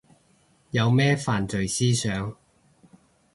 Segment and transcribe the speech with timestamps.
[0.71, 2.35] 有咩犯罪思想